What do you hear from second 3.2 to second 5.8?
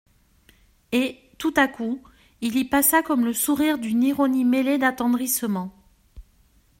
le sourire d'une ironie mêlée d'attendrissement.